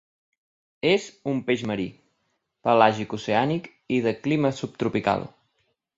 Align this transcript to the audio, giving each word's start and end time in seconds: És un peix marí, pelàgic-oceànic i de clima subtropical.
És 0.91 1.03
un 1.33 1.41
peix 1.49 1.65
marí, 1.71 1.85
pelàgic-oceànic 2.69 3.69
i 3.99 4.03
de 4.07 4.15
clima 4.25 4.53
subtropical. 4.63 5.29